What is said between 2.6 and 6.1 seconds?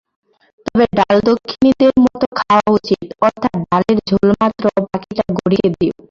উচিত, অর্থাৎ ডালের ঝোলমাত্র, বাকীটা গরুকে দিও।